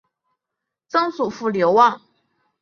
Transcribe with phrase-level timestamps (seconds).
[0.87, 2.01] 曾祖父刘旺。